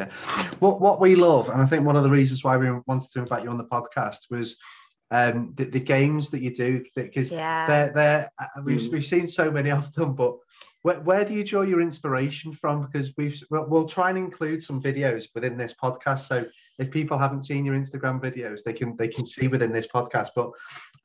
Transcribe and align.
Yeah. 0.00 0.50
What 0.60 0.80
what 0.80 1.00
we 1.00 1.14
love, 1.14 1.48
and 1.48 1.60
I 1.60 1.66
think 1.66 1.84
one 1.84 1.96
of 1.96 2.02
the 2.02 2.10
reasons 2.10 2.44
why 2.44 2.56
we 2.56 2.70
wanted 2.86 3.10
to 3.12 3.18
invite 3.18 3.44
you 3.44 3.50
on 3.50 3.58
the 3.58 3.64
podcast 3.64 4.30
was 4.30 4.56
um, 5.10 5.52
the, 5.56 5.64
the 5.64 5.80
games 5.80 6.30
that 6.30 6.40
you 6.40 6.54
do 6.54 6.84
because 6.94 7.30
yeah. 7.30 7.66
they're 7.66 7.92
they're 7.92 8.30
uh, 8.38 8.62
we've, 8.64 8.80
mm. 8.80 8.92
we've 8.92 9.06
seen 9.06 9.26
so 9.26 9.50
many 9.50 9.70
of 9.70 9.92
them, 9.94 10.14
but 10.14 10.36
where, 10.82 11.00
where 11.00 11.24
do 11.24 11.34
you 11.34 11.44
draw 11.44 11.62
your 11.62 11.80
inspiration 11.80 12.52
from? 12.52 12.86
Because 12.86 13.12
we've 13.16 13.42
we'll, 13.50 13.66
we'll 13.66 13.88
try 13.88 14.08
and 14.10 14.18
include 14.18 14.62
some 14.62 14.82
videos 14.82 15.28
within 15.34 15.56
this 15.56 15.74
podcast, 15.82 16.28
so 16.28 16.46
if 16.78 16.90
people 16.90 17.18
haven't 17.18 17.42
seen 17.42 17.64
your 17.64 17.74
Instagram 17.74 18.20
videos, 18.20 18.62
they 18.62 18.72
can 18.72 18.96
they 18.96 19.08
can 19.08 19.26
see 19.26 19.48
within 19.48 19.72
this 19.72 19.86
podcast. 19.86 20.28
But 20.34 20.50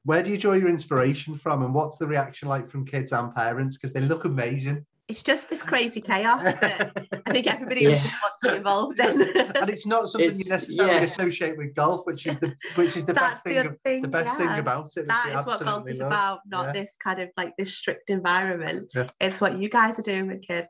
where 0.04 0.23
do 0.23 0.32
you 0.32 0.38
draw 0.38 0.54
your 0.54 0.70
inspiration 0.70 1.38
from, 1.38 1.64
and 1.64 1.73
what's 1.73 1.98
the 1.98 2.07
reaction 2.07 2.48
like 2.48 2.70
from 2.70 2.86
kids 2.86 3.12
and 3.12 3.34
parents? 3.34 3.75
Because 3.75 3.93
they 3.93 4.02
look 4.02 4.25
amazing 4.25 4.86
it's 5.07 5.21
just 5.21 5.49
this 5.49 5.61
crazy 5.61 6.01
chaos 6.01 6.43
that 6.43 6.91
I 7.25 7.31
think 7.31 7.45
everybody 7.47 7.81
yeah. 7.81 7.91
just 7.91 8.15
wants 8.23 8.37
to 8.43 8.49
be 8.49 8.57
involved 8.57 8.99
in. 8.99 9.21
and 9.55 9.69
it's 9.69 9.85
not 9.85 10.09
something 10.09 10.27
it's, 10.27 10.43
you 10.43 10.51
necessarily 10.51 10.96
yeah. 10.96 11.01
associate 11.01 11.57
with 11.57 11.75
golf, 11.75 12.05
which 12.05 12.25
is 12.25 12.39
the 12.39 12.55
which 12.75 12.97
is 12.97 13.05
the 13.05 13.13
That's 13.13 13.41
best 13.41 13.43
the 13.43 13.51
thing, 13.51 13.77
thing, 13.83 14.01
the 14.01 14.07
best 14.07 14.37
yeah. 14.39 14.47
thing 14.47 14.60
about 14.60 14.89
it. 14.97 15.07
That 15.07 15.27
is 15.29 15.46
what 15.46 15.63
golf 15.63 15.87
is 15.87 15.99
love. 15.99 16.07
about, 16.07 16.39
not 16.47 16.73
this 16.73 16.91
kind 17.04 17.21
of 17.21 17.29
like 17.37 17.54
this 17.57 17.75
strict 17.75 18.10
environment. 18.10 18.91
It's 19.19 19.39
what 19.39 19.60
you 19.60 19.69
guys 19.69 19.99
are 19.99 20.04
doing 20.04 20.27
with 20.27 20.41
kids. 20.41 20.68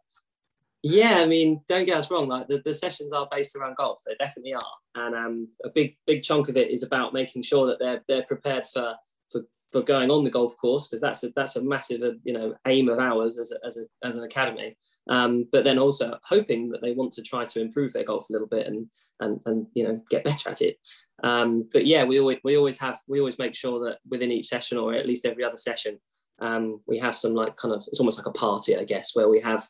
Yeah, 0.84 1.15
I 1.20 1.26
mean, 1.26 1.62
don't 1.67 1.85
get 1.85 1.98
us 1.98 2.12
wrong. 2.12 2.27
Like 2.27 2.48
the, 2.48 2.62
the 2.63 2.73
sessions 2.73 3.13
are 3.13 3.27
based 3.31 3.55
around 3.55 3.77
golf, 3.77 4.04
they 4.05 4.15
definitely 4.20 4.54
are, 4.54 5.05
and 5.05 5.15
um, 5.15 5.48
a 5.63 5.70
big 5.70 5.95
big 6.05 6.23
chunk 6.23 6.49
of 6.49 6.57
it 6.57 6.70
is 6.70 6.84
about 6.84 7.13
making 7.13 7.41
sure 7.43 7.67
that 7.67 7.79
they're 7.79 8.04
they're 8.07 8.23
prepared 8.23 8.67
for 8.67 8.95
for 9.31 9.41
going 9.86 10.10
on 10.10 10.24
the 10.24 10.30
golf 10.30 10.55
course 10.58 10.88
because 10.88 11.02
that's 11.02 11.24
a 11.24 11.30
that's 11.36 11.55
a 11.55 11.62
massive 11.62 12.02
uh, 12.02 12.14
you 12.24 12.34
know 12.34 12.55
aim 12.66 12.90
of 12.90 13.00
ours 13.00 13.40
as 13.40 13.52
a, 13.52 13.66
as, 13.66 13.78
a, 13.78 14.08
as 14.08 14.18
an 14.18 14.24
academy. 14.24 14.78
Um, 15.08 15.48
but 15.52 15.64
then 15.64 15.78
also 15.78 16.18
hoping 16.24 16.70
that 16.70 16.82
they 16.82 16.94
want 16.94 17.12
to 17.14 17.22
try 17.22 17.46
to 17.46 17.62
improve 17.62 17.94
their 17.94 18.04
golf 18.04 18.28
a 18.30 18.34
little 18.34 18.48
bit 18.48 18.68
and 18.68 18.88
and 19.20 19.40
and 19.46 19.68
you 19.74 19.84
know 19.84 20.02
get 20.10 20.24
better 20.24 20.50
at 20.50 20.62
it. 20.62 20.78
Um, 21.24 21.70
but 21.72 21.86
yeah, 21.86 22.04
we 22.04 22.20
always 22.20 22.40
we 22.44 22.57
always 22.57 22.80
have 22.80 22.99
we 23.07 23.20
always 23.20 23.40
make 23.40 23.55
sure 23.55 23.84
that 23.85 23.99
within 24.10 24.32
each 24.32 24.48
session 24.48 24.77
or 24.77 24.94
at 24.94 25.07
least 25.07 25.26
every 25.26 25.44
other 25.44 25.57
session, 25.57 26.00
um, 26.40 26.82
we 26.88 27.00
have 27.00 27.16
some 27.16 27.34
like 27.34 27.55
kind 27.57 27.74
of 27.74 27.84
it's 27.88 28.00
almost 28.00 28.18
like 28.18 28.27
a 28.27 28.32
party, 28.32 28.76
I 28.77 28.84
guess, 28.84 29.12
where 29.13 29.29
we 29.29 29.40
have 29.41 29.68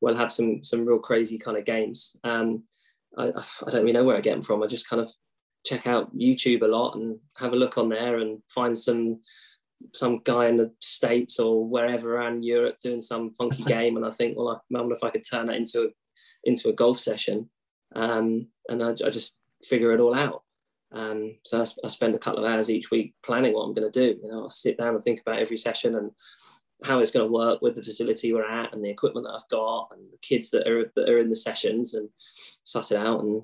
we'll 0.00 0.16
have 0.16 0.32
some 0.32 0.64
some 0.64 0.84
real 0.84 0.98
crazy 0.98 1.38
kind 1.38 1.56
of 1.56 1.64
games. 1.64 2.16
Um, 2.24 2.64
I, 3.16 3.28
I 3.28 3.70
don't 3.70 3.82
really 3.82 3.92
know 3.92 4.04
where 4.04 4.16
I 4.16 4.20
get 4.20 4.32
them 4.32 4.42
from. 4.42 4.62
I 4.62 4.66
just 4.66 4.88
kind 4.88 5.02
of 5.02 5.10
check 5.68 5.86
out 5.86 6.16
YouTube 6.16 6.62
a 6.62 6.66
lot 6.66 6.96
and 6.96 7.18
have 7.36 7.52
a 7.52 7.56
look 7.56 7.76
on 7.76 7.88
there 7.88 8.18
and 8.18 8.40
find 8.48 8.76
some 8.76 9.20
some 9.94 10.20
guy 10.24 10.48
in 10.48 10.56
the 10.56 10.72
states 10.80 11.38
or 11.38 11.64
wherever 11.64 12.16
around 12.16 12.44
Europe 12.44 12.78
doing 12.80 13.00
some 13.00 13.32
funky 13.34 13.62
game, 13.74 13.96
and 13.96 14.04
I 14.04 14.10
think, 14.10 14.36
well, 14.36 14.50
I 14.50 14.58
wonder 14.70 14.94
if 14.94 15.04
I 15.04 15.10
could 15.10 15.24
turn 15.28 15.46
that 15.46 15.56
into 15.56 15.82
a, 15.82 15.88
into 16.44 16.68
a 16.68 16.72
golf 16.72 16.98
session, 16.98 17.48
um, 17.94 18.48
and 18.68 18.82
I, 18.82 18.90
I, 18.90 19.10
just 19.10 19.38
figure 19.62 19.92
it 19.92 20.00
all 20.00 20.14
out. 20.14 20.42
Um, 20.90 21.36
so 21.44 21.60
I, 21.60 21.64
I, 21.84 21.88
spend 21.88 22.14
a 22.14 22.18
couple 22.18 22.44
of 22.44 22.50
hours 22.50 22.70
each 22.70 22.90
week 22.90 23.14
planning 23.22 23.52
what 23.52 23.62
I'm 23.62 23.74
going 23.74 23.90
to 23.90 24.00
do. 24.00 24.18
You 24.22 24.32
know, 24.32 24.42
I'll 24.42 24.48
sit 24.48 24.78
down 24.78 24.94
and 24.94 25.02
think 25.02 25.20
about 25.20 25.38
every 25.38 25.56
session 25.56 25.94
and 25.96 26.10
how 26.84 26.98
it's 27.00 27.10
going 27.10 27.26
to 27.26 27.32
work 27.32 27.60
with 27.60 27.74
the 27.74 27.82
facility 27.82 28.32
we're 28.32 28.48
at 28.48 28.72
and 28.72 28.84
the 28.84 28.90
equipment 28.90 29.26
that 29.26 29.34
I've 29.34 29.48
got 29.48 29.90
and 29.92 30.00
the 30.12 30.18
kids 30.22 30.50
that 30.50 30.66
are 30.66 30.90
that 30.96 31.08
are 31.08 31.18
in 31.18 31.28
the 31.28 31.36
sessions 31.36 31.94
and 31.94 32.08
suss 32.64 32.90
it 32.90 32.98
out 32.98 33.20
and 33.20 33.42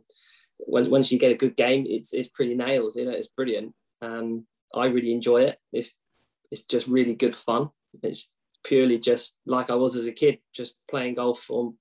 when, 0.59 0.91
once 0.91 1.13
you 1.13 1.19
get 1.19 1.33
a 1.33 1.37
good 1.37 1.57
game, 1.57 1.87
it's, 1.89 2.13
it's 2.13 2.29
pretty 2.29 2.55
nails. 2.55 2.97
You 2.97 3.07
know, 3.07 3.13
it's 3.13 3.29
brilliant. 3.29 3.75
Um, 4.03 4.47
I 4.75 4.87
really 4.87 5.13
enjoy 5.13 5.43
it. 5.43 5.59
It's 5.73 5.99
it's 6.51 6.65
just 6.65 6.87
really 6.87 7.15
good 7.15 7.35
fun. 7.35 7.71
It's 8.03 8.33
purely 8.65 8.99
just 8.99 9.39
like 9.47 9.71
I 9.71 9.75
was 9.75 9.97
as 9.97 10.07
a 10.07 10.13
kid, 10.13 10.39
just 10.53 10.77
playing 10.89 11.15
golf 11.15 11.51
or 11.51 11.75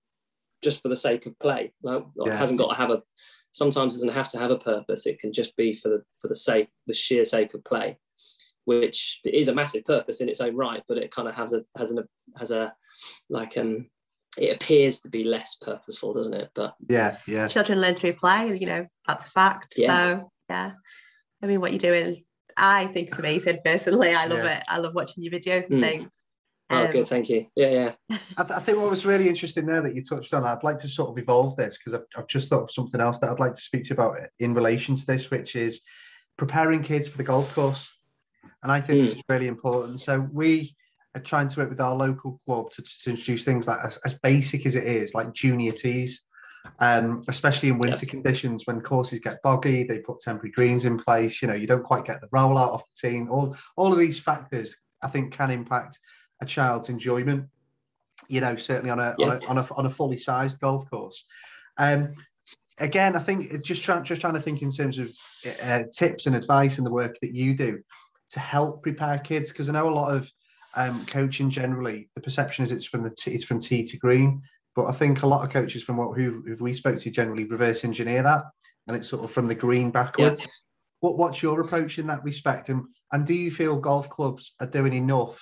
just 0.64 0.82
for 0.82 0.90
the 0.90 0.96
sake 0.96 1.26
of 1.26 1.38
play. 1.40 1.74
No, 1.84 2.12
yeah. 2.16 2.34
it 2.34 2.38
hasn't 2.38 2.60
got 2.60 2.70
to 2.70 2.76
have 2.76 2.90
a. 2.90 3.02
Sometimes 3.52 3.94
it 3.94 3.98
doesn't 3.98 4.14
have 4.14 4.30
to 4.30 4.40
have 4.40 4.52
a 4.52 4.58
purpose. 4.58 5.06
It 5.06 5.20
can 5.20 5.32
just 5.32 5.56
be 5.56 5.74
for 5.74 5.90
the 5.90 6.04
for 6.20 6.28
the 6.28 6.36
sake, 6.36 6.70
the 6.88 6.94
sheer 6.94 7.26
sake 7.26 7.54
of 7.54 7.64
play, 7.64 7.98
which 8.66 9.22
is 9.24 9.48
a 9.48 9.56
massive 9.56 9.86
purpose 9.86 10.22
in 10.22 10.30
its 10.30 10.42
own 10.42 10.56
right. 10.56 10.82
But 10.88 10.98
it 10.98 11.12
kind 11.12 11.28
of 11.28 11.36
has 11.36 11.54
a 11.54 11.64
has 11.78 11.92
an 11.92 12.08
has 12.38 12.52
a 12.52 12.74
like 13.30 13.58
um 13.58 13.90
it 14.38 14.56
appears 14.56 15.02
to 15.02 15.10
be 15.10 15.24
less 15.24 15.56
purposeful, 15.56 16.14
doesn't 16.14 16.34
it? 16.34 16.50
But 16.54 16.76
yeah, 16.90 17.18
yeah. 17.28 17.48
Children 17.48 17.82
learn 17.82 17.96
through 17.96 18.14
play, 18.14 18.56
you 18.58 18.66
know, 18.66 18.88
that's 19.08 19.26
a 19.26 19.30
fact. 19.30 19.76
Yeah. 19.78 19.88
So 19.88 20.32
yeah. 20.50 20.72
I 21.42 21.46
mean 21.46 21.62
what 21.62 21.72
you're 21.72 21.80
doing, 21.80 22.24
I 22.58 22.88
think 22.88 23.10
it's 23.10 23.20
amazing 23.20 23.60
personally. 23.64 24.14
I 24.14 24.26
love 24.26 24.44
yeah. 24.44 24.58
it. 24.58 24.64
I 24.68 24.78
love 24.78 24.96
watching 24.96 25.24
your 25.24 25.34
videos 25.34 25.70
and 25.70 25.80
mm. 25.80 25.82
things. 25.82 26.10
Oh, 26.70 26.86
um, 26.86 26.92
good, 26.92 27.08
thank 27.08 27.30
you. 27.30 27.46
Yeah, 27.56 27.70
yeah. 28.10 28.18
I, 28.38 28.44
th- 28.44 28.58
I, 28.58 28.60
think 28.60 28.78
what 28.80 28.90
was 28.90 29.06
really 29.06 29.28
interesting 29.28 29.66
there 29.66 29.82
that 29.82 29.96
you 29.96 30.04
touched 30.04 30.34
on, 30.34 30.44
I'd 30.44 30.64
like 30.64 30.80
to 30.80 30.88
sort 30.88 31.10
of 31.10 31.18
evolve 31.18 31.56
this 31.56 31.78
because 31.78 32.00
I've, 32.00 32.08
I've 32.16 32.28
just 32.28 32.50
thought 32.50 32.64
of 32.64 32.72
something 32.72 33.02
else 33.02 33.20
that 33.20 33.30
I'd 33.30 33.40
like 33.40 33.56
to 33.56 33.62
speak 33.62 33.84
to 33.84 33.90
you 33.90 33.94
about 33.96 34.18
in 34.40 34.54
relation 34.54 34.96
to 34.96 35.06
this, 35.06 35.30
which 35.30 35.56
is 35.56 35.82
preparing 36.38 36.82
kids 36.82 37.08
for 37.08 37.18
the 37.18 37.24
golf 37.24 37.54
course. 37.54 37.90
And 38.64 38.72
I 38.72 38.80
think 38.80 39.00
mm. 39.00 39.06
this 39.08 39.16
is 39.16 39.24
really 39.28 39.48
important. 39.48 40.00
So 40.00 40.28
we 40.32 40.76
are 41.16 41.22
trying 41.22 41.48
to 41.48 41.60
work 41.60 41.70
with 41.70 41.82
our 41.82 41.96
local 41.96 42.40
club 42.46 42.72
to, 42.72 42.82
to 42.82 43.10
introduce 43.12 43.46
things 43.46 43.68
like 43.68 43.80
as, 43.84 43.98
as, 44.06 44.18
basic 44.20 44.66
as 44.66 44.76
it 44.76 44.86
is, 44.86 45.14
like 45.14 45.34
junior 45.34 45.72
tees, 45.72 46.22
um, 46.80 47.24
especially 47.28 47.70
in 47.70 47.80
winter 47.80 48.00
yes. 48.04 48.10
conditions 48.10 48.64
when 48.66 48.82
courses 48.82 49.20
get 49.20 49.42
boggy. 49.44 49.84
They 49.84 50.00
put 50.00 50.22
temporary 50.22 50.52
greens 50.52 50.86
in 50.86 50.98
place. 50.98 51.42
You 51.42 51.48
know, 51.48 51.54
you 51.54 51.68
don't 51.68 51.84
quite 51.84 52.06
get 52.06 52.22
the 52.22 52.28
rollout 52.28 52.74
off 52.74 52.84
the 53.02 53.10
tee. 53.10 53.22
All 53.30 53.56
all 53.76 53.94
of 53.94 54.00
these 54.00 54.20
factors, 54.20 54.76
I 55.02 55.08
think, 55.08 55.34
can 55.34 55.52
impact 55.52 56.00
a 56.42 56.46
child's 56.46 56.90
enjoyment. 56.90 57.48
You 58.28 58.42
know, 58.42 58.56
certainly 58.56 58.90
on 58.90 59.00
a, 59.00 59.16
yes. 59.18 59.44
on, 59.44 59.58
a 59.58 59.62
on 59.62 59.66
a 59.66 59.74
on 59.76 59.86
a 59.86 59.90
fully 59.90 60.18
sized 60.18 60.60
golf 60.60 60.90
course. 60.90 61.26
Um, 61.78 62.14
again, 62.80 63.16
I 63.16 63.20
think 63.20 63.64
just 63.64 63.84
trying 63.84 64.04
just 64.04 64.22
trying 64.22 64.34
to 64.34 64.42
think 64.42 64.62
in 64.62 64.72
terms 64.72 64.98
of 64.98 65.12
uh, 65.64 65.84
tips 65.94 66.26
and 66.26 66.36
advice 66.36 66.78
and 66.78 66.86
the 66.86 66.92
work 66.92 67.18
that 67.22 67.34
you 67.34 67.56
do 67.56 67.82
to 68.32 68.40
help 68.40 68.82
prepare 68.82 69.20
kids 69.20 69.52
because 69.52 69.70
I 69.70 69.74
know 69.74 69.90
a 69.90 69.92
lot 69.92 70.16
of 70.16 70.30
um, 70.76 71.06
coaching 71.06 71.50
generally, 71.50 72.10
the 72.16 72.22
perception 72.22 72.64
is 72.64 72.72
it's 72.72 72.86
from 72.86 73.04
the 73.04 73.12
t- 73.12 73.32
it's 73.32 73.44
from 73.44 73.60
tee 73.60 73.86
to 73.86 73.98
green, 73.98 74.42
but 74.76 74.86
I 74.86 74.94
think 74.94 75.22
a 75.22 75.28
lot 75.28 75.46
of 75.46 75.52
coaches 75.52 75.84
from 75.84 75.98
what 75.98 76.18
who, 76.18 76.44
who 76.46 76.56
we 76.60 76.74
spoke 76.74 76.98
to 77.00 77.12
generally 77.12 77.44
reverse 77.44 77.84
engineer 77.84 78.24
that, 78.24 78.44
and 78.88 78.98
it's 78.98 79.08
sort 79.08 79.24
of 79.24 79.32
from 79.32 79.48
the 79.48 79.56
green 79.56 79.92
backwards. 79.92 80.42
Yeah. 80.42 80.48
What 81.02 81.18
what's 81.18 81.44
your 81.44 81.62
approach 81.62 82.00
in 82.00 82.08
that 82.08 82.24
respect, 82.24 82.70
and 82.70 82.84
and 83.12 83.26
do 83.26 83.34
you 83.34 83.52
feel 83.52 83.80
golf 83.80 84.10
clubs 84.10 84.54
are 84.60 84.68
doing 84.68 84.94
enough 84.94 85.38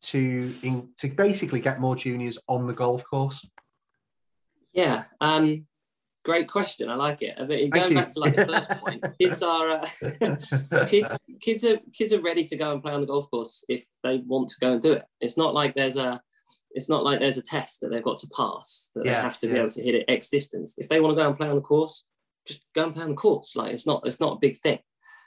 to 0.00 0.54
in, 0.62 0.90
to 0.98 1.08
basically 1.08 1.60
get 1.60 1.80
more 1.80 1.96
juniors 1.96 2.38
on 2.48 2.66
the 2.66 2.74
golf 2.74 3.04
course? 3.04 3.44
Yeah, 4.72 5.04
um, 5.20 5.66
great 6.28 6.46
question. 6.46 6.90
I 6.90 6.94
like 6.94 7.22
it. 7.22 7.34
I 7.38 7.46
mean, 7.46 7.70
going 7.70 7.94
back 7.94 8.08
to 8.08 8.20
like 8.20 8.36
the 8.36 8.44
first 8.44 8.70
point, 8.84 9.02
kids 9.18 9.42
are 9.42 9.70
uh, 9.70 10.86
kids 10.86 11.24
kids 11.40 11.64
are 11.64 11.78
kids 11.94 12.12
are 12.12 12.20
ready 12.20 12.44
to 12.44 12.56
go 12.56 12.70
and 12.70 12.82
play 12.82 12.92
on 12.92 13.00
the 13.00 13.06
golf 13.06 13.30
course 13.30 13.64
if 13.70 13.86
they 14.02 14.18
want 14.18 14.50
to 14.50 14.56
go 14.60 14.72
and 14.72 14.82
do 14.82 14.92
it. 14.92 15.04
It's 15.22 15.38
not 15.38 15.54
like 15.54 15.74
there's 15.74 15.96
a 15.96 16.20
it's 16.72 16.90
not 16.90 17.02
like 17.02 17.20
there's 17.20 17.38
a 17.38 17.42
test 17.42 17.80
that 17.80 17.88
they've 17.88 18.04
got 18.04 18.18
to 18.18 18.28
pass 18.36 18.90
that 18.94 19.06
yeah, 19.06 19.14
they 19.14 19.20
have 19.22 19.38
to 19.38 19.46
yeah. 19.46 19.52
be 19.54 19.58
able 19.60 19.70
to 19.70 19.82
hit 19.82 19.94
it 19.94 20.04
X 20.06 20.28
distance. 20.28 20.76
If 20.76 20.90
they 20.90 21.00
want 21.00 21.16
to 21.16 21.22
go 21.22 21.28
and 21.28 21.36
play 21.36 21.48
on 21.48 21.56
the 21.56 21.62
course, 21.62 22.04
just 22.46 22.62
go 22.74 22.84
and 22.84 22.94
play 22.94 23.04
on 23.04 23.10
the 23.10 23.16
course. 23.16 23.56
Like 23.56 23.72
it's 23.72 23.86
not 23.86 24.02
it's 24.04 24.20
not 24.20 24.36
a 24.36 24.40
big 24.40 24.60
thing. 24.60 24.80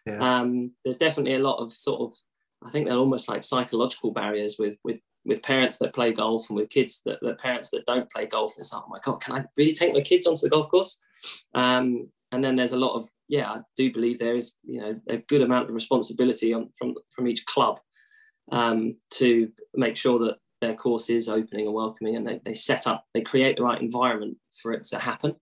Yeah. 0.05 0.19
Um, 0.19 0.71
there's 0.83 0.99
definitely 0.99 1.33
a 1.33 1.39
lot 1.39 1.57
of 1.57 1.73
sort 1.73 2.01
of 2.01 2.17
I 2.63 2.69
think 2.69 2.87
they're 2.87 2.97
almost 2.97 3.27
like 3.27 3.43
psychological 3.43 4.11
barriers 4.11 4.57
with 4.59 4.77
with 4.83 4.99
with 5.25 5.43
parents 5.43 5.77
that 5.77 5.93
play 5.93 6.11
golf 6.11 6.49
and 6.49 6.57
with 6.57 6.69
kids 6.69 7.01
that, 7.05 7.19
that 7.21 7.39
parents 7.39 7.69
that 7.71 7.85
don't 7.85 8.09
play 8.09 8.25
golf. 8.25 8.53
It's 8.57 8.73
like, 8.73 8.83
oh 8.85 8.89
my 8.89 8.99
God, 9.03 9.21
can 9.21 9.35
I 9.35 9.45
really 9.57 9.73
take 9.73 9.93
my 9.93 10.01
kids 10.01 10.25
onto 10.25 10.41
the 10.41 10.49
golf 10.49 10.69
course? 10.71 10.99
Um, 11.53 12.09
and 12.31 12.43
then 12.43 12.55
there's 12.55 12.73
a 12.73 12.79
lot 12.79 12.95
of, 12.95 13.07
yeah, 13.27 13.51
I 13.51 13.59
do 13.75 13.91
believe 13.91 14.17
there 14.17 14.35
is, 14.35 14.55
you 14.63 14.81
know, 14.81 14.99
a 15.09 15.17
good 15.17 15.41
amount 15.41 15.69
of 15.69 15.75
responsibility 15.75 16.53
on, 16.53 16.69
from, 16.77 16.95
from 17.13 17.27
each 17.27 17.45
club 17.45 17.79
um, 18.51 18.95
to 19.11 19.49
make 19.75 19.95
sure 19.95 20.19
that 20.19 20.37
their 20.61 20.75
course 20.75 21.09
is 21.09 21.29
opening 21.29 21.65
and 21.65 21.75
welcoming 21.75 22.15
and 22.15 22.27
they, 22.27 22.39
they 22.45 22.53
set 22.53 22.87
up, 22.87 23.05
they 23.13 23.21
create 23.21 23.57
the 23.57 23.63
right 23.63 23.81
environment 23.81 24.37
for 24.61 24.71
it 24.71 24.85
to 24.85 24.99
happen. 24.99 25.35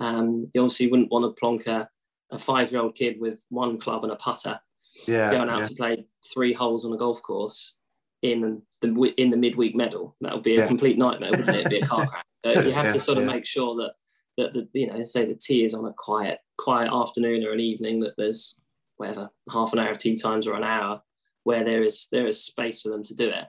Um, 0.00 0.46
you 0.52 0.62
obviously 0.62 0.88
wouldn't 0.88 1.10
want 1.10 1.24
to 1.24 1.38
plonk 1.38 1.66
a, 1.66 1.88
a 2.30 2.38
five-year-old 2.38 2.94
kid 2.94 3.20
with 3.20 3.44
one 3.50 3.78
club 3.78 4.02
and 4.02 4.12
a 4.12 4.16
putter 4.16 4.58
yeah, 5.06 5.30
going 5.30 5.48
out 5.48 5.58
yeah. 5.58 5.64
to 5.64 5.74
play 5.74 6.06
three 6.32 6.52
holes 6.52 6.84
on 6.84 6.92
a 6.92 6.96
golf 6.96 7.22
course 7.22 7.78
in 8.22 8.62
the 8.80 9.14
in 9.16 9.30
the 9.30 9.36
midweek 9.36 9.74
medal. 9.74 10.16
That 10.20 10.34
would 10.34 10.42
be 10.42 10.56
a 10.56 10.60
yeah. 10.60 10.66
complete 10.66 10.98
nightmare, 10.98 11.30
wouldn't 11.30 11.48
it? 11.48 11.60
It'd 11.60 11.70
be 11.70 11.80
a 11.80 11.86
car 11.86 12.06
crash. 12.06 12.24
So 12.44 12.52
you 12.52 12.72
have 12.72 12.86
yeah, 12.86 12.92
to 12.92 13.00
sort 13.00 13.18
of 13.18 13.24
yeah. 13.24 13.30
make 13.32 13.46
sure 13.46 13.76
that 13.76 13.92
that 14.36 14.52
the, 14.52 14.68
you 14.72 14.86
know, 14.86 15.02
say 15.02 15.24
the 15.24 15.34
tee 15.34 15.64
is 15.64 15.74
on 15.74 15.84
a 15.84 15.92
quiet 15.96 16.38
quiet 16.58 16.90
afternoon 16.92 17.44
or 17.44 17.52
an 17.52 17.60
evening 17.60 18.00
that 18.00 18.14
there's 18.16 18.60
whatever 18.96 19.28
half 19.50 19.72
an 19.72 19.78
hour 19.78 19.90
of 19.90 19.98
tee 19.98 20.16
times 20.16 20.46
or 20.46 20.54
an 20.54 20.64
hour 20.64 21.02
where 21.44 21.64
there 21.64 21.82
is 21.82 22.08
there 22.12 22.26
is 22.26 22.44
space 22.44 22.82
for 22.82 22.90
them 22.90 23.02
to 23.02 23.14
do 23.14 23.28
it. 23.28 23.44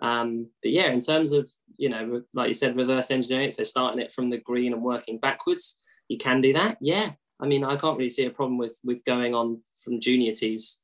Um, 0.00 0.48
but 0.62 0.72
yeah, 0.72 0.88
in 0.88 1.00
terms 1.00 1.32
of 1.32 1.48
you 1.76 1.88
know, 1.88 2.22
like 2.34 2.48
you 2.48 2.54
said, 2.54 2.76
reverse 2.76 3.10
engineering, 3.10 3.50
so 3.50 3.64
starting 3.64 4.00
it 4.00 4.12
from 4.12 4.30
the 4.30 4.38
green 4.38 4.72
and 4.72 4.82
working 4.82 5.18
backwards, 5.18 5.80
you 6.08 6.18
can 6.18 6.40
do 6.40 6.52
that. 6.52 6.78
Yeah, 6.80 7.10
I 7.40 7.46
mean, 7.46 7.64
I 7.64 7.76
can't 7.76 7.96
really 7.96 8.08
see 8.08 8.26
a 8.26 8.30
problem 8.30 8.58
with 8.58 8.78
with 8.84 9.04
going 9.04 9.34
on 9.34 9.62
from 9.82 10.00
junior 10.00 10.32
tees 10.32 10.80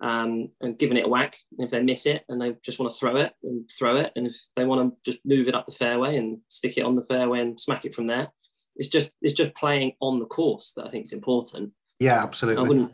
um, 0.00 0.50
and 0.60 0.78
giving 0.78 0.96
it 0.96 1.06
a 1.06 1.08
whack. 1.08 1.36
And 1.58 1.64
if 1.64 1.70
they 1.70 1.82
miss 1.82 2.06
it 2.06 2.24
and 2.28 2.40
they 2.40 2.54
just 2.62 2.78
want 2.78 2.92
to 2.92 2.98
throw 2.98 3.16
it, 3.16 3.32
and 3.42 3.70
throw 3.70 3.96
it. 3.96 4.12
And 4.16 4.26
if 4.26 4.36
they 4.56 4.64
want 4.64 4.94
to 5.04 5.10
just 5.10 5.24
move 5.24 5.48
it 5.48 5.54
up 5.54 5.66
the 5.66 5.72
fairway 5.72 6.16
and 6.16 6.38
stick 6.48 6.78
it 6.78 6.84
on 6.84 6.96
the 6.96 7.04
fairway 7.04 7.40
and 7.40 7.60
smack 7.60 7.84
it 7.84 7.94
from 7.94 8.06
there, 8.06 8.28
it's 8.76 8.88
just 8.88 9.12
it's 9.20 9.34
just 9.34 9.54
playing 9.54 9.92
on 10.00 10.18
the 10.18 10.26
course 10.26 10.72
that 10.76 10.86
I 10.86 10.90
think 10.90 11.04
is 11.04 11.12
important. 11.12 11.72
Yeah, 11.98 12.22
absolutely. 12.22 12.64
I 12.64 12.66
wouldn't. 12.66 12.92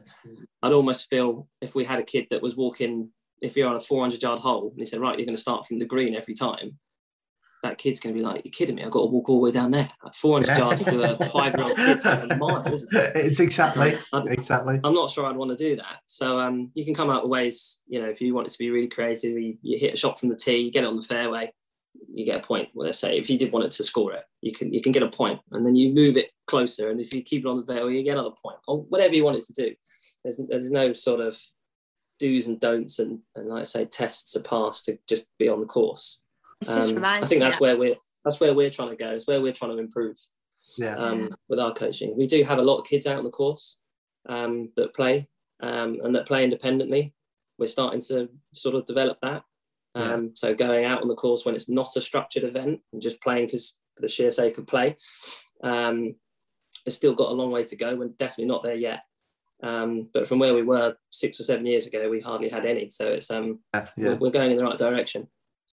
I'd 0.63 0.73
almost 0.73 1.09
feel 1.09 1.49
if 1.61 1.75
we 1.75 1.85
had 1.85 2.01
a 2.01 2.05
kid 2.05 2.27
that 2.31 2.43
was 2.43 2.57
walking, 2.57 3.11
if 3.41 3.57
you're 3.57 3.69
on 3.69 3.77
a 3.77 3.81
400 3.81 4.21
yard 4.21 4.41
hole 4.41 4.71
and 4.71 4.81
he 4.81 4.85
said, 4.85 5.01
right, 5.01 5.17
you're 5.17 5.27
going 5.27 5.37
to 5.37 5.41
start 5.41 5.67
from 5.67 5.79
the 5.79 5.85
green 5.85 6.17
every 6.17 6.35
time. 6.35 6.79
That 7.67 7.79
kid's 7.79 7.99
going 8.01 8.15
to 8.15 8.19
be 8.19 8.25
like, 8.25 8.45
"You're 8.45 8.53
kidding 8.53 8.77
me! 8.77 8.85
I've 8.85 8.91
got 8.91 9.01
to 9.01 9.07
walk 9.07 9.29
all 9.29 9.39
the 9.39 9.45
way 9.45 9.51
down 9.51 9.73
there, 9.73 9.91
like 10.05 10.15
400 10.15 10.47
yeah. 10.47 10.59
yards 10.59 10.85
to 10.85 11.03
a 11.03 11.31
five-year-old 11.31 11.77
kid's 11.77 12.05
a 12.05 12.37
mile, 12.37 12.67
isn't 12.73 12.95
it?" 12.95 13.17
It's 13.17 13.41
exactly, 13.41 13.97
I'd, 14.13 14.27
exactly. 14.27 14.81
I'm 14.85 14.95
not 14.95 15.11
sure 15.11 15.27
I'd 15.27 15.37
want 15.37 15.51
to 15.51 15.57
do 15.57 15.77
that. 15.77 16.01
So 16.07 16.39
um, 16.39 16.71
you 16.75 16.85
can 16.85 16.95
come 16.95 17.11
out 17.11 17.25
with 17.25 17.31
ways. 17.31 17.81
You 17.89 18.03
know, 18.03 18.09
if 18.09 18.21
you 18.21 18.35
want 18.35 18.47
it 18.47 18.51
to 18.51 18.59
be 18.59 18.71
really 18.71 18.89
creative, 18.89 19.33
you, 19.33 19.59
you 19.63 19.79
hit 19.79 19.95
a 19.95 19.97
shot 19.97 20.21
from 20.21 20.29
the 20.29 20.37
tee, 20.37 20.59
you 20.59 20.71
get 20.71 20.85
it 20.85 20.89
on 20.89 20.97
the 20.97 21.03
fairway, 21.03 21.53
you 22.13 22.25
get 22.25 22.39
a 22.39 22.47
point. 22.47 22.69
Well, 22.75 22.87
let's 22.87 22.99
say 22.99 23.19
if 23.19 23.29
you 23.29 23.39
did 23.39 23.53
want 23.53 23.67
it 23.67 23.73
to 23.73 23.85
score 23.85 24.13
it, 24.13 24.25
you 24.43 24.53
can 24.53 24.73
you 24.73 24.81
can 24.81 24.93
get 24.93 25.03
a 25.03 25.09
point, 25.09 25.41
and 25.53 25.67
then 25.67 25.75
you 25.75 25.93
move 25.93 26.17
it 26.17 26.31
closer, 26.47 26.91
and 26.91 27.01
if 27.01 27.13
you 27.13 27.23
keep 27.23 27.45
it 27.45 27.49
on 27.49 27.61
the 27.61 27.67
fairway, 27.67 27.97
you 27.97 28.03
get 28.03 28.13
another 28.13 28.35
point, 28.43 28.59
or 28.69 28.83
whatever 28.83 29.15
you 29.15 29.25
want 29.25 29.37
it 29.37 29.45
to 29.45 29.53
do. 29.53 29.75
There's 30.23 30.41
there's 30.49 30.71
no 30.71 30.93
sort 30.93 31.21
of 31.21 31.41
do's 32.19 32.47
and 32.47 32.61
don'ts, 32.61 32.99
and 32.99 33.21
and 33.35 33.49
like 33.49 33.63
I 33.63 33.65
say, 33.65 33.85
tests 33.85 34.37
are 34.37 34.43
passed 34.43 34.87
to 34.87 34.99
just 35.09 35.27
be 35.39 35.49
on 35.49 35.61
the 35.61 35.67
course. 35.67 36.23
Um, 36.67 37.05
I 37.05 37.25
think 37.25 37.41
that's 37.41 37.61
where 37.61 37.77
we're 37.77 37.97
that's 38.25 38.41
where 38.41 38.55
we're 38.55 38.71
trying 38.71 38.91
to 38.91 38.97
go. 38.97 39.11
It's 39.11 39.27
where 39.27 39.41
we're 39.41 39.53
trying 39.53 39.73
to 39.73 39.79
improve. 39.79 40.17
Yeah. 40.77 40.97
Um, 40.97 41.35
with 41.49 41.61
our 41.61 41.73
coaching, 41.73 42.17
we 42.17 42.27
do 42.27 42.43
have 42.43 42.59
a 42.59 42.63
lot 42.63 42.79
of 42.79 42.87
kids 42.87 43.07
out 43.07 43.19
on 43.19 43.25
the 43.25 43.31
course 43.31 43.79
um, 44.29 44.71
that 44.77 44.95
play 44.95 45.29
um, 45.61 46.01
and 46.03 46.15
that 46.15 46.27
play 46.27 46.43
independently. 46.43 47.15
We're 47.59 47.67
starting 47.67 48.01
to 48.09 48.29
sort 48.53 48.75
of 48.75 48.85
develop 48.85 49.19
that. 49.23 49.45
Um, 49.95 50.25
yeah. 50.25 50.31
So 50.35 50.55
going 50.55 50.85
out 50.85 51.03
on 51.03 51.09
the 51.09 51.15
course 51.15 51.45
when 51.45 51.55
it's 51.55 51.69
not 51.69 51.97
a 51.97 52.01
structured 52.01 52.43
event 52.43 52.81
and 52.93 53.01
just 53.01 53.21
playing 53.23 53.47
because 53.47 53.79
for 53.95 54.03
the 54.03 54.09
sheer 54.09 54.31
sake 54.31 54.59
of 54.59 54.67
play, 54.67 54.97
um, 55.63 56.17
it's 56.85 56.97
still 56.97 57.15
got 57.15 57.31
a 57.31 57.35
long 57.35 57.51
way 57.51 57.65
to 57.65 57.77
go. 57.77 57.95
We're 57.95 58.09
definitely 58.09 58.47
not 58.47 58.63
there 58.63 58.75
yet. 58.75 59.05
Um, 59.63 60.09
but 60.13 60.29
from 60.29 60.39
where 60.39 60.55
we 60.55 60.63
were 60.63 60.97
six 61.11 61.41
or 61.41 61.45
seven 61.45 61.65
years 61.65 61.87
ago, 61.87 62.11
we 62.11 62.21
hardly 62.21 62.49
had 62.49 62.67
any. 62.67 62.91
So 62.91 63.09
it's 63.09 63.31
um, 63.31 63.61
yeah, 63.73 63.87
yeah. 63.97 64.09
We're, 64.09 64.17
we're, 64.17 64.31
going 64.31 64.51
in 64.51 64.57
the 64.59 64.65
right 64.65 64.77
direction. 64.77 65.29